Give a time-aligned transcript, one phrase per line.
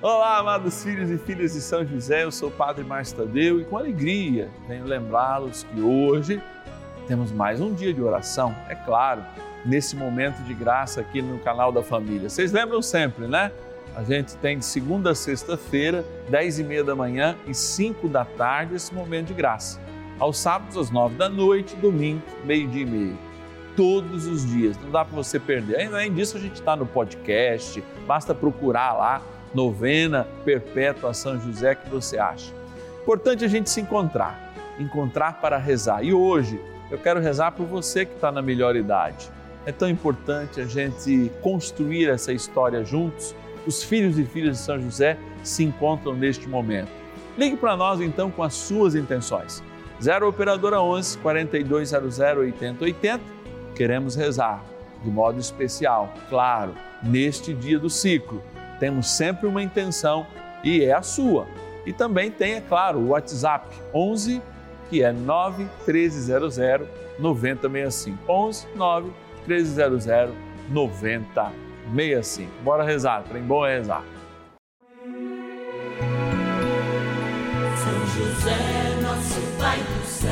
[0.00, 3.64] Olá, amados filhos e filhas de São José, eu sou o Padre Márcio Tadeu e
[3.64, 6.40] com alegria venho lembrá-los que hoje
[7.08, 9.24] temos mais um dia de oração, é claro,
[9.66, 12.28] nesse momento de graça aqui no canal da família.
[12.28, 13.50] Vocês lembram sempre, né?
[13.96, 18.24] A gente tem de segunda a sexta-feira, dez e meia da manhã e cinco da
[18.24, 19.80] tarde, esse momento de graça.
[20.20, 23.18] Aos sábados, às nove da noite, domingo, meio-dia e meio.
[23.74, 25.88] Todos os dias, não dá para você perder.
[25.88, 29.22] Além disso, a gente está no podcast, basta procurar lá
[29.54, 32.52] novena perpétua a São José que você acha.
[33.02, 36.02] Importante a gente se encontrar, encontrar para rezar.
[36.04, 39.30] E hoje eu quero rezar por você que está na melhor idade.
[39.66, 43.34] É tão importante a gente construir essa história juntos.
[43.66, 46.90] Os filhos e filhas de São José se encontram neste momento.
[47.36, 49.62] Ligue para nós então com as suas intenções.
[50.02, 53.20] 0 Operadora 11 4200 8080.
[53.74, 54.62] Queremos rezar
[55.02, 58.42] de modo especial, claro, neste dia do ciclo
[58.78, 60.26] temos sempre uma intenção
[60.62, 61.46] e é a sua.
[61.86, 64.42] E também tem, é claro, o WhatsApp 11
[64.88, 66.58] que é 9 1300
[67.18, 68.18] 9065.
[68.28, 69.10] 11 9
[69.46, 70.06] 1300
[70.70, 72.50] 9065.
[72.62, 74.04] Bora rezar, trem bom é rezar.
[77.76, 80.30] São José, nosso Pai do céu,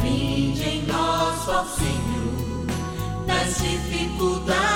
[0.00, 2.66] vinde em nós, ó Senhor,
[3.26, 4.75] nas dificuldades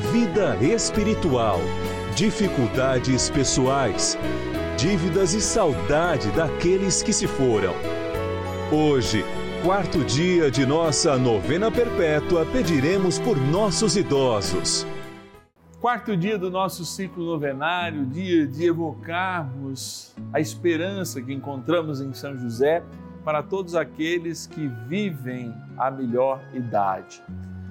[0.00, 1.60] vida espiritual,
[2.16, 4.18] dificuldades pessoais,
[4.76, 7.74] dívidas e saudade daqueles que se foram.
[8.72, 9.22] Hoje,
[9.62, 14.86] quarto dia de nossa novena perpétua, pediremos por nossos idosos.
[15.80, 22.36] Quarto dia do nosso ciclo novenário, dia de evocarmos a esperança que encontramos em São
[22.36, 22.82] José
[23.24, 27.22] para todos aqueles que vivem a melhor idade.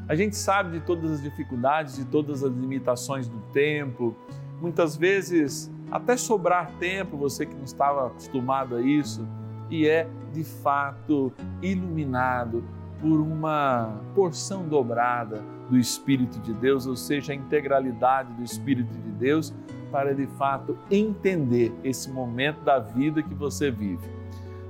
[0.10, 4.16] A gente sabe de todas as dificuldades, de todas as limitações do tempo.
[4.60, 9.28] Muitas vezes, até sobrar tempo, você que não estava acostumado a isso,
[9.70, 11.32] e é de fato
[11.62, 12.64] iluminado
[13.00, 19.12] por uma porção dobrada do Espírito de Deus, ou seja, a integralidade do Espírito de
[19.12, 19.54] Deus,
[19.92, 24.10] para de fato entender esse momento da vida que você vive.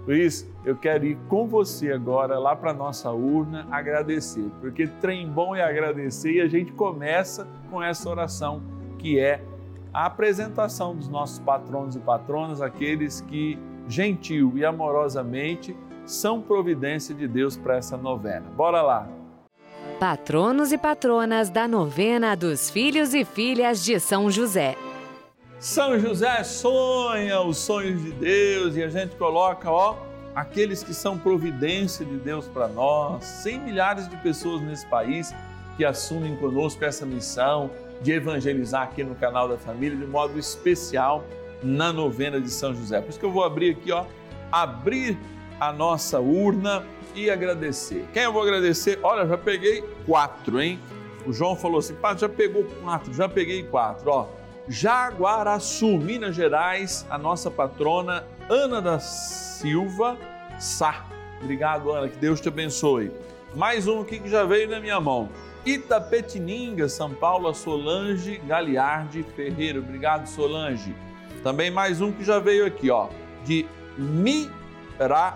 [0.05, 5.55] Luiz, eu quero ir com você agora lá para nossa urna agradecer, porque trem bom
[5.55, 8.61] é agradecer e a gente começa com essa oração
[8.99, 9.41] que é
[9.91, 13.57] a apresentação dos nossos patronos e patronas, aqueles que
[13.87, 15.75] gentil e amorosamente
[16.05, 18.45] são providência de Deus para essa novena.
[18.55, 19.07] Bora lá.
[19.99, 24.77] Patronos e patronas da novena dos filhos e filhas de São José.
[25.59, 31.17] São José sonha os sonhos de Deus e a gente coloca, ó, aqueles que são
[31.17, 35.33] providência de Deus para nós, cem milhares de pessoas nesse país
[35.77, 41.23] que assumem conosco essa missão de evangelizar aqui no canal da família de modo especial
[41.61, 43.01] na novena de São José.
[43.01, 44.05] Por isso que eu vou abrir aqui, ó,
[44.51, 45.17] abrir
[45.59, 48.05] a nossa urna e agradecer.
[48.13, 48.99] Quem eu vou agradecer?
[49.03, 50.79] Olha, já peguei quatro, hein?
[51.25, 54.27] O João falou assim, Padre, já pegou quatro, já peguei quatro, ó.
[54.67, 60.17] Jaguaraçu, Minas Gerais, a nossa patrona Ana da Silva
[60.59, 61.05] Sá.
[61.39, 63.11] Obrigado, Ana, que Deus te abençoe.
[63.55, 65.29] Mais um aqui que já veio na minha mão.
[65.63, 69.77] Itapetininga, São Paulo, Solange Galiardi Ferreira.
[69.79, 70.95] Obrigado, Solange.
[71.43, 73.07] Também mais um que já veio aqui, ó,
[73.45, 73.67] de
[74.97, 75.29] Miraíma,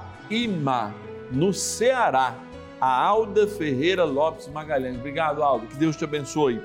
[1.32, 2.34] no Ceará.
[2.82, 4.98] A Alda Ferreira Lopes Magalhães.
[4.98, 5.68] Obrigado, Alda.
[5.68, 6.62] Que Deus te abençoe.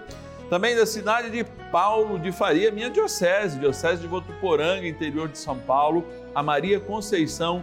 [0.49, 5.59] Também da cidade de Paulo de Faria, minha diocese, diocese de Votuporanga, interior de São
[5.59, 7.63] Paulo, a Maria Conceição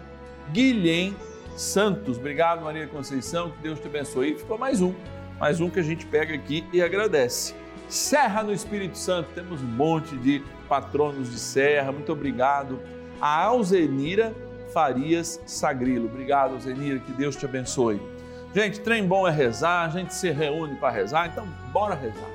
[0.52, 1.16] Guilhem
[1.56, 2.18] Santos.
[2.18, 4.34] Obrigado, Maria Conceição, que Deus te abençoe.
[4.34, 4.94] E ficou mais um,
[5.40, 7.56] mais um que a gente pega aqui e agradece.
[7.90, 12.80] Serra no Espírito Santo, temos um monte de patronos de serra, muito obrigado.
[13.20, 14.32] A Alzenira
[14.72, 18.00] Farias Sagrilo, obrigado, Alzenira, que Deus te abençoe.
[18.54, 22.35] Gente, trem bom é rezar, a gente se reúne para rezar, então bora rezar.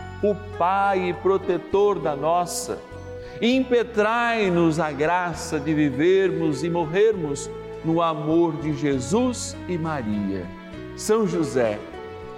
[0.23, 2.79] o Pai e protetor da nossa
[3.41, 7.49] impetrai-nos a graça de vivermos e morrermos
[7.83, 10.45] no amor de Jesus e Maria.
[10.95, 11.79] São José,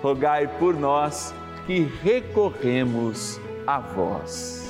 [0.02, 1.34] rogai por nós
[1.68, 4.64] que recorremos a vós.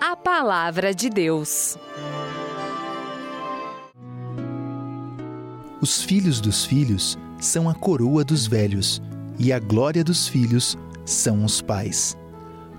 [0.00, 1.76] A Palavra de Deus.
[5.80, 9.00] Os filhos dos filhos são a coroa dos velhos,
[9.38, 12.18] e a glória dos filhos são os pais.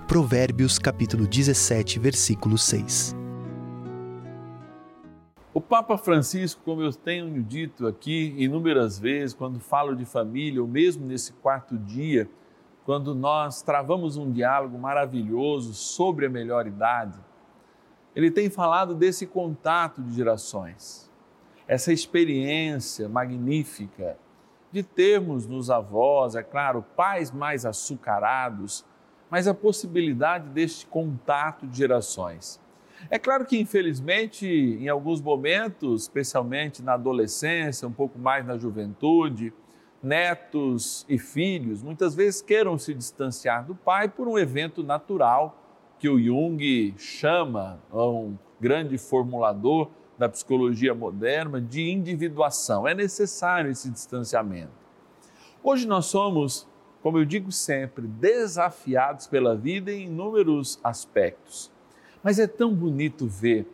[0.06, 3.16] Provérbios capítulo 17, versículo 6.
[5.54, 10.68] O Papa Francisco, como eu tenho dito aqui inúmeras vezes, quando falo de família, ou
[10.68, 12.28] mesmo nesse quarto dia,
[12.84, 17.18] quando nós travamos um diálogo maravilhoso sobre a melhor idade,
[18.14, 21.10] ele tem falado desse contato de gerações,
[21.66, 24.18] essa experiência magnífica
[24.72, 28.84] de termos nos avós, é claro, pais mais açucarados,
[29.30, 32.60] mas a possibilidade deste contato de gerações.
[33.08, 39.52] É claro que, infelizmente, em alguns momentos, especialmente na adolescência, um pouco mais na juventude,
[40.02, 45.56] netos e filhos muitas vezes queiram se distanciar do pai por um evento natural
[45.98, 52.86] que o Jung chama, um grande formulador da psicologia moderna, de individuação.
[52.86, 54.70] É necessário esse distanciamento.
[55.62, 56.68] Hoje nós somos
[57.02, 61.72] como eu digo sempre, desafiados pela vida em inúmeros aspectos.
[62.22, 63.66] Mas é tão bonito ver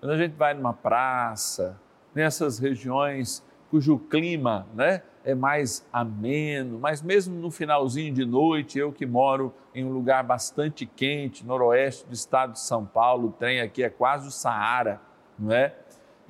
[0.00, 1.78] quando a gente vai numa praça,
[2.14, 8.90] nessas regiões cujo clima né, é mais ameno, mas mesmo no finalzinho de noite, eu
[8.90, 13.60] que moro em um lugar bastante quente, noroeste do estado de São Paulo, o trem
[13.60, 15.00] aqui é quase o Saara,
[15.38, 15.74] não é?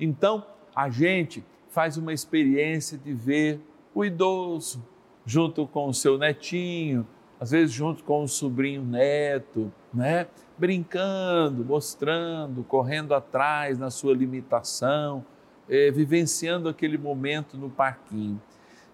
[0.01, 0.43] Então,
[0.75, 3.61] a gente faz uma experiência de ver
[3.93, 4.83] o idoso,
[5.23, 7.05] junto com o seu netinho,
[7.39, 10.25] às vezes junto com o sobrinho neto, né?
[10.57, 15.23] brincando, mostrando, correndo atrás na sua limitação,
[15.69, 18.41] é, vivenciando aquele momento no parquinho.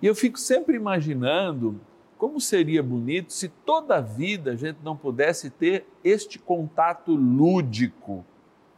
[0.01, 1.79] E eu fico sempre imaginando
[2.17, 8.25] como seria bonito se toda a vida a gente não pudesse ter este contato lúdico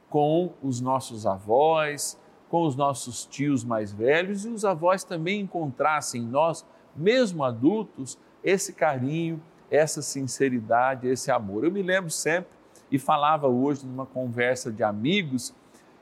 [0.10, 6.24] com os nossos avós, com os nossos tios mais velhos e os avós também encontrassem
[6.24, 11.64] em nós mesmo adultos, esse carinho, essa sinceridade, esse amor.
[11.64, 12.50] Eu me lembro sempre
[12.92, 15.54] e falava hoje numa conversa de amigos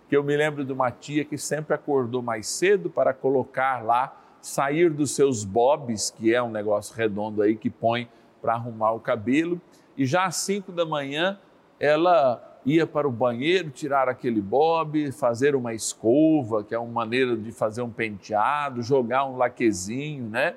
[0.08, 4.16] que eu me lembro de uma tia que sempre acordou mais cedo para colocar lá,
[4.42, 8.10] sair dos seus bobs, que é um negócio redondo aí que põe
[8.42, 9.60] para arrumar o cabelo,
[9.98, 11.38] e já às 5 da manhã
[11.80, 17.38] ela ia para o banheiro tirar aquele bob, fazer uma escova, que é uma maneira
[17.38, 20.56] de fazer um penteado, jogar um laquezinho, né?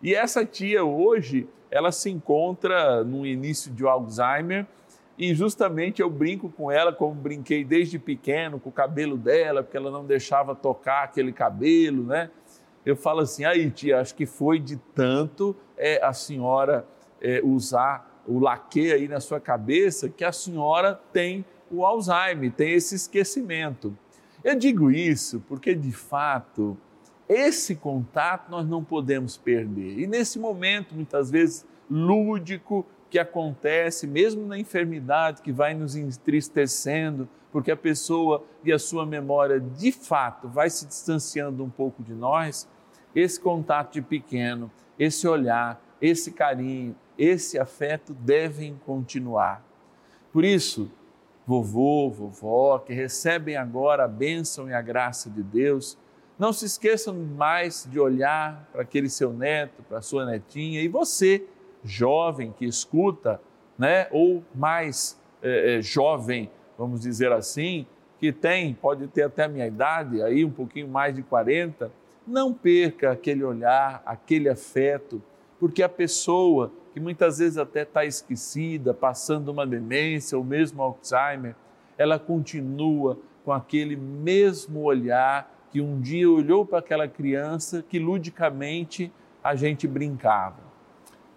[0.00, 4.64] E essa tia hoje, ela se encontra no início de Alzheimer
[5.18, 9.76] e justamente eu brinco com ela como brinquei desde pequeno com o cabelo dela, porque
[9.76, 12.30] ela não deixava tocar aquele cabelo, né?
[12.86, 16.86] Eu falo assim, aí tia, acho que foi de tanto é, a senhora
[17.20, 22.72] é, usar o laque aí na sua cabeça que a senhora tem o Alzheimer, tem
[22.72, 23.96] esse esquecimento.
[24.42, 26.76] Eu digo isso porque de fato
[27.28, 30.00] esse contato nós não podemos perder.
[30.00, 37.28] E nesse momento, muitas vezes lúdico, que acontece, mesmo na enfermidade que vai nos entristecendo,
[37.50, 42.14] porque a pessoa e a sua memória de fato vai se distanciando um pouco de
[42.14, 42.68] nós,
[43.14, 49.62] esse contato de pequeno, esse olhar, esse carinho, esse afeto devem continuar.
[50.32, 50.90] Por isso,
[51.46, 55.98] vovô, vovó, que recebem agora a bênção e a graça de Deus,
[56.38, 60.88] não se esqueçam mais de olhar para aquele seu neto, para a sua netinha e
[60.88, 61.44] você
[61.84, 63.38] jovem que escuta,
[63.78, 67.86] né, ou mais é, é, jovem, vamos dizer assim,
[68.18, 71.92] que tem, pode ter até a minha idade, aí um pouquinho mais de 40,
[72.26, 75.22] não perca aquele olhar, aquele afeto,
[75.58, 81.54] porque a pessoa que muitas vezes até está esquecida, passando uma demência ou mesmo Alzheimer,
[81.96, 89.12] ela continua com aquele mesmo olhar que um dia olhou para aquela criança que ludicamente
[89.42, 90.58] a gente brincava.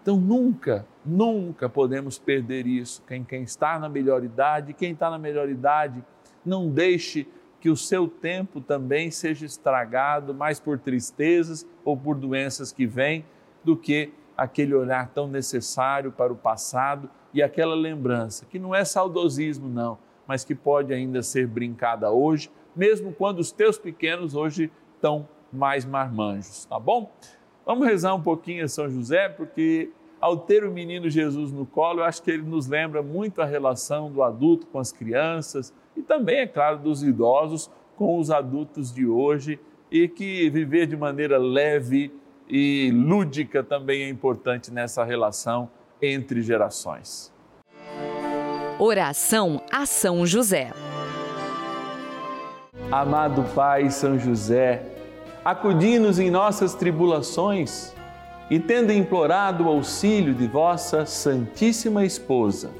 [0.02, 3.02] Então nunca, nunca podemos perder isso.
[3.06, 6.04] Quem, quem está na melhor idade, quem está na melhor idade,
[6.44, 7.26] não deixe
[7.60, 13.24] que o seu tempo também seja estragado mais por tristezas ou por doenças que vêm
[13.64, 18.84] do que aquele olhar tão necessário para o passado e aquela lembrança, que não é
[18.84, 24.70] saudosismo, não, mas que pode ainda ser brincada hoje, mesmo quando os teus pequenos hoje
[24.94, 27.10] estão mais marmanjos, tá bom?
[27.64, 32.00] Vamos rezar um pouquinho a São José, porque ao ter o menino Jesus no colo,
[32.00, 36.02] eu acho que ele nos lembra muito a relação do adulto com as crianças e
[36.02, 39.58] também, é claro, dos idosos com os adultos de hoje
[39.90, 42.12] e que viver de maneira leve
[42.48, 45.70] e lúdica também é importante nessa relação
[46.00, 47.32] entre gerações.
[48.78, 50.72] Oração a São José.
[52.90, 54.82] Amado Pai São José,
[55.44, 57.94] acudi-nos em nossas tribulações
[58.50, 62.70] e, tendo implorado o auxílio de vossa Santíssima Esposa,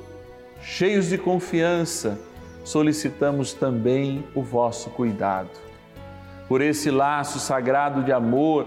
[0.60, 2.18] cheios de confiança,
[2.64, 5.50] solicitamos também o vosso cuidado.
[6.48, 8.66] Por esse laço sagrado de amor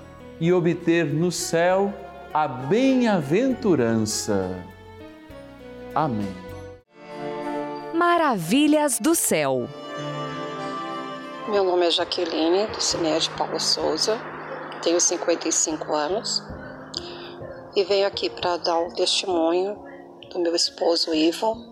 [0.41, 1.93] e obter no céu
[2.33, 4.49] a bem-aventurança.
[5.93, 6.33] Amém.
[7.93, 9.69] Maravilhas do Céu.
[11.47, 14.19] Meu nome é Jaqueline, do Cinete Paulo Souza,
[14.81, 16.41] tenho 55 anos
[17.75, 19.77] e venho aqui para dar o testemunho
[20.31, 21.69] do meu esposo Ivo.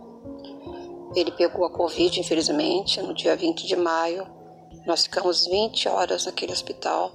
[1.16, 4.28] Ele pegou a Covid, infelizmente, no dia 20 de maio,
[4.86, 7.12] Nós ficamos 20 horas naquele hospital.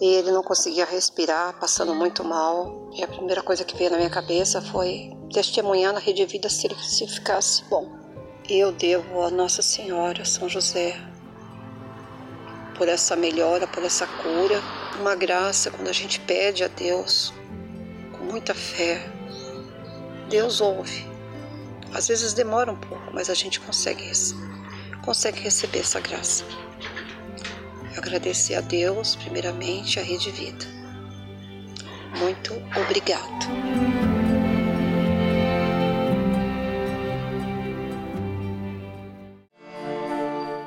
[0.00, 2.90] E ele não conseguia respirar, passando muito mal.
[2.92, 6.66] E a primeira coisa que veio na minha cabeça foi testemunhar na Rede Vida se
[6.66, 7.96] ele se ficasse bom.
[8.48, 10.96] Eu devo a Nossa Senhora, São José,
[12.76, 14.62] por essa melhora, por essa cura.
[15.00, 17.32] Uma graça quando a gente pede a Deus
[18.12, 19.00] com muita fé.
[20.28, 21.06] Deus ouve.
[21.94, 24.10] Às vezes demora um pouco, mas a gente consegue,
[25.04, 26.44] consegue receber essa graça.
[27.96, 30.66] Agradecer a Deus, primeiramente, a Rede Vida.
[32.18, 33.46] Muito obrigado.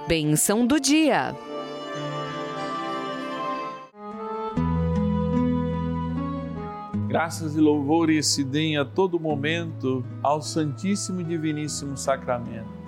[0.07, 1.35] Benção do dia.
[7.07, 12.78] Graças e louvores se deem a todo momento ao Santíssimo e Diviníssimo Sacramento.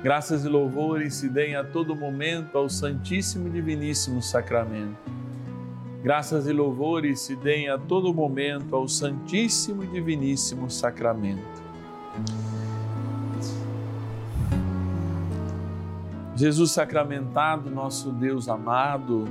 [0.00, 4.96] Graças e louvores se deem a todo momento ao Santíssimo e Diviníssimo Sacramento.
[6.04, 11.60] Graças e louvores se deem a todo momento ao Santíssimo e Diviníssimo Sacramento.
[16.36, 19.24] Jesus sacramentado, nosso Deus amado,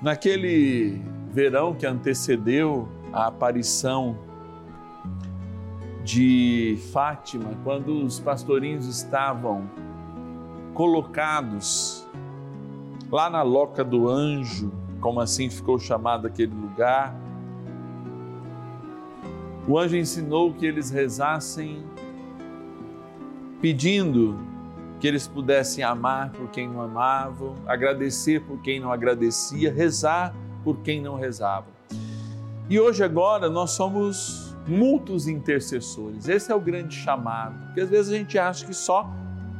[0.00, 4.16] naquele verão que antecedeu a aparição
[6.04, 9.68] de Fátima, quando os pastorinhos estavam
[10.74, 12.06] colocados
[13.10, 14.70] lá na Loca do Anjo,
[15.00, 17.16] como assim ficou chamado aquele lugar,
[19.66, 21.82] o anjo ensinou que eles rezassem
[23.62, 24.38] pedindo
[25.00, 30.78] que eles pudessem amar por quem não amavam, agradecer por quem não agradecia, rezar por
[30.78, 31.66] quem não rezava.
[32.68, 36.28] E hoje, agora, nós somos muitos intercessores.
[36.28, 39.10] Esse é o grande chamado, porque às vezes a gente acha que só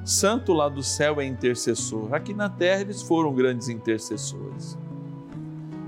[0.04, 2.12] santo lá do céu é intercessor.
[2.14, 4.78] Aqui na terra eles foram grandes intercessores.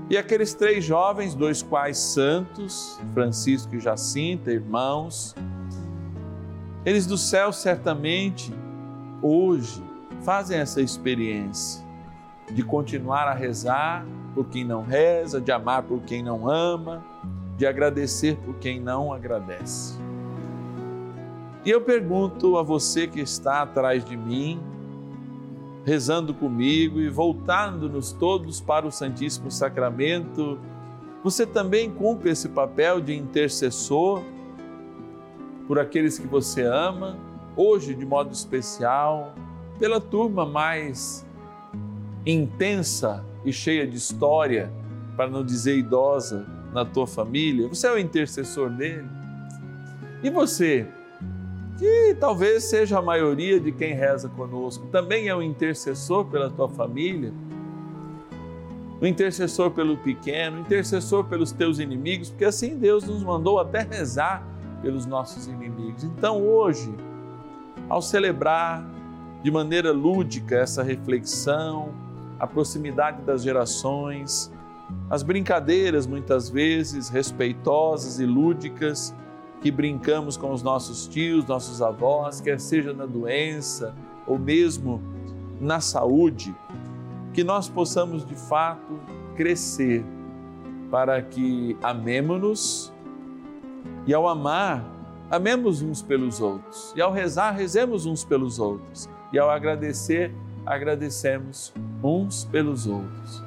[0.09, 5.35] E aqueles três jovens, dois quais santos, Francisco e Jacinta, irmãos,
[6.85, 8.53] eles do céu certamente
[9.21, 9.83] hoje
[10.21, 11.85] fazem essa experiência
[12.53, 17.03] de continuar a rezar por quem não reza, de amar por quem não ama,
[17.57, 19.97] de agradecer por quem não agradece.
[21.65, 24.61] E eu pergunto a você que está atrás de mim,
[25.83, 30.59] rezando comigo e voltando-nos todos para o Santíssimo Sacramento,
[31.23, 34.21] você também cumpre esse papel de intercessor
[35.67, 37.17] por aqueles que você ama,
[37.55, 39.33] hoje de modo especial,
[39.79, 41.25] pela turma mais
[42.25, 44.71] intensa e cheia de história,
[45.15, 47.67] para não dizer idosa, na tua família?
[47.67, 49.07] Você é o intercessor dele?
[50.21, 50.87] E você,
[51.79, 56.69] que talvez seja a maioria de quem reza conosco, também é o intercessor pela tua
[56.69, 57.33] família?
[59.01, 63.81] O intercessor pelo pequeno, o intercessor pelos teus inimigos, porque assim Deus nos mandou até
[63.81, 64.45] rezar
[64.83, 66.03] pelos nossos inimigos.
[66.03, 66.93] Então hoje,
[67.89, 68.85] ao celebrar
[69.41, 71.91] de maneira lúdica essa reflexão,
[72.39, 74.51] a proximidade das gerações,
[75.09, 79.13] as brincadeiras muitas vezes respeitosas e lúdicas
[79.61, 83.95] que brincamos com os nossos tios, nossos avós, quer seja na doença
[84.25, 85.01] ou mesmo
[85.59, 86.55] na saúde,
[87.33, 88.99] que nós possamos de fato
[89.35, 90.03] crescer
[90.91, 92.93] para que amemos-nos
[94.05, 94.85] e ao amar,
[95.29, 100.33] amemos uns pelos outros, e ao rezar, rezemos uns pelos outros, e ao agradecer,
[100.65, 103.46] agradecemos uns pelos outros.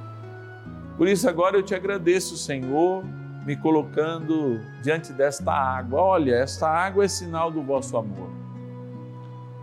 [1.01, 3.03] Por isso, agora eu te agradeço, Senhor,
[3.47, 5.99] me colocando diante desta água.
[5.99, 8.29] Olha, esta água é sinal do vosso amor.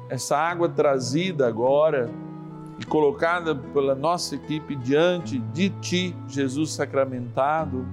[0.09, 2.09] Essa água trazida agora
[2.79, 7.85] e colocada pela nossa equipe diante de Ti, Jesus sacramentado,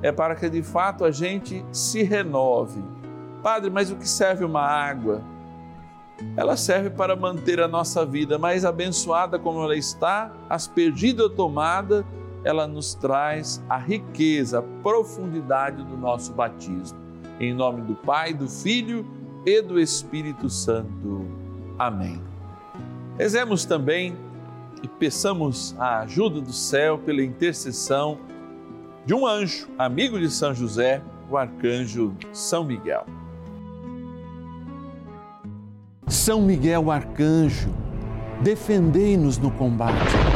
[0.00, 2.80] é para que de fato a gente se renove.
[3.42, 5.22] Padre, mas o que serve uma água?
[6.34, 12.06] ela serve para manter a nossa vida mais abençoada como ela está, aspergida ou tomada,
[12.46, 16.96] ela nos traz a riqueza, a profundidade do nosso batismo.
[17.40, 19.04] Em nome do Pai, do Filho
[19.44, 21.26] e do Espírito Santo.
[21.76, 22.22] Amém.
[23.18, 24.16] Rezemos também
[24.80, 28.20] e peçamos a ajuda do céu pela intercessão
[29.04, 33.06] de um anjo, amigo de São José, o arcanjo São Miguel.
[36.06, 37.74] São Miguel Arcanjo,
[38.40, 40.35] defendei-nos no combate.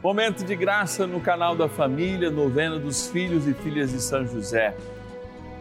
[0.00, 4.76] Momento de graça no canal da família, novena dos filhos e filhas de São José.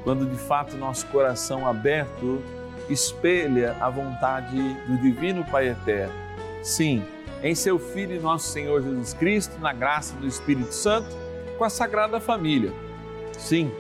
[0.03, 2.43] Quando de fato nosso coração aberto
[2.87, 6.13] espelha a vontade do Divino Pai Eterno.
[6.61, 7.03] Sim,
[7.41, 11.09] em seu Filho e nosso Senhor Jesus Cristo, na graça do Espírito Santo,
[11.57, 12.71] com a Sagrada Família.
[13.35, 13.71] Sim,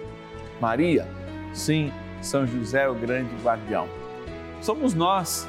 [0.59, 1.07] Maria.
[1.53, 3.87] Sim, São José, o grande guardião.
[4.59, 5.47] Somos nós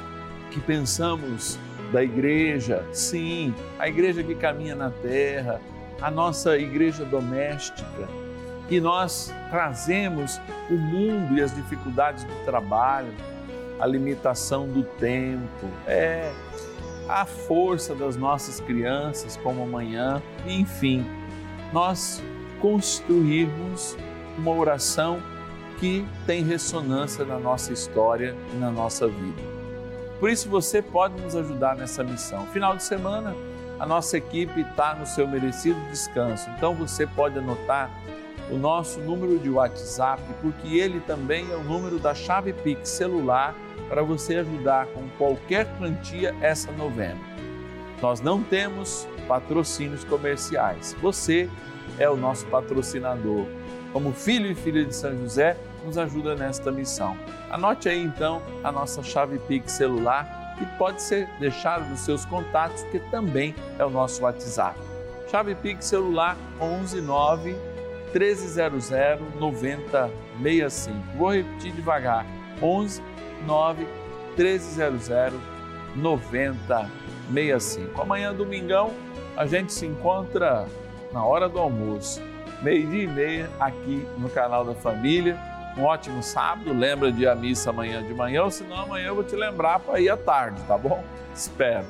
[0.51, 1.57] que pensamos
[1.91, 5.59] da igreja, sim, a igreja que caminha na terra,
[6.01, 8.07] a nossa igreja doméstica.
[8.69, 13.13] E nós trazemos o mundo e as dificuldades do trabalho,
[13.79, 16.31] a limitação do tempo, é
[17.07, 21.03] a força das nossas crianças como amanhã, enfim,
[21.73, 22.21] nós
[22.61, 23.97] construirmos
[24.37, 25.19] uma oração
[25.79, 29.48] que tem ressonância na nossa história e na nossa vida.
[30.19, 32.45] Por isso você pode nos ajudar nessa missão.
[32.47, 33.35] Final de semana,
[33.79, 37.89] a nossa equipe está no seu merecido descanso, então você pode anotar
[38.51, 43.55] o nosso número de WhatsApp, porque ele também é o número da chave Pix celular
[43.87, 47.19] para você ajudar com qualquer quantia essa novena.
[48.01, 50.95] Nós não temos patrocínios comerciais.
[51.01, 51.49] Você
[51.97, 53.45] é o nosso patrocinador.
[53.93, 57.17] Como filho e filha de São José, nos ajuda nesta missão.
[57.49, 62.83] Anote aí então a nossa chave Pix celular, que pode ser deixada nos seus contatos,
[62.83, 64.79] que também é o nosso WhatsApp.
[65.29, 67.55] Chave Pix celular 119
[68.13, 68.89] 1300
[69.39, 71.17] 9065.
[71.17, 72.25] Vou repetir devagar.
[72.61, 73.01] 11
[73.45, 73.87] 9
[74.37, 75.09] 1300
[75.95, 78.01] 9065.
[78.01, 78.91] Amanhã, domingão,
[79.37, 80.65] a gente se encontra
[81.11, 82.19] na hora do almoço,
[82.61, 85.37] meio-dia e meia, aqui no canal da Família.
[85.79, 89.23] Um ótimo sábado, lembra de a missa amanhã de manhã, ou senão amanhã eu vou
[89.23, 91.01] te lembrar para ir à tarde, tá bom?
[91.33, 91.85] Espero.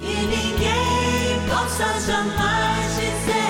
[0.00, 3.43] E ninguém possa jamais dizer